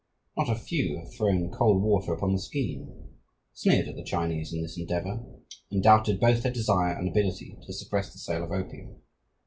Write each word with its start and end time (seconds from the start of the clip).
Not 0.35 0.49
a 0.49 0.55
few 0.55 0.97
have 0.97 1.13
thrown 1.13 1.51
cold 1.51 1.83
water 1.83 2.11
upon 2.11 2.33
the 2.33 2.39
scheme, 2.39 3.19
sneered 3.53 3.87
at 3.87 3.95
the 3.95 4.03
Chinese 4.03 4.51
in 4.51 4.63
this 4.63 4.75
endeavour, 4.75 5.23
and 5.69 5.83
doubted 5.83 6.19
both 6.19 6.41
their 6.41 6.51
desire 6.51 6.95
and 6.95 7.07
ability 7.07 7.55
to 7.67 7.71
suppress 7.71 8.11
the 8.11 8.17
sale 8.17 8.43
of 8.43 8.51
opium. 8.51 8.95